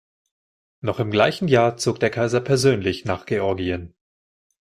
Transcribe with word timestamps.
Noch 0.79 0.99
im 0.99 1.11
gleichen 1.11 1.47
Jahr 1.47 1.77
zog 1.77 1.99
der 1.99 2.09
Kaiser 2.09 2.41
persönlich 2.41 3.05
nach 3.05 3.27
Georgien. 3.27 3.93